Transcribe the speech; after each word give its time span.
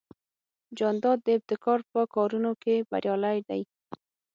جانداد 0.77 1.17
د 1.23 1.27
ابتکار 1.37 1.79
په 1.91 2.01
کارونو 2.15 2.51
کې 2.61 2.75
بریالی 2.91 3.37
دی. 3.49 3.61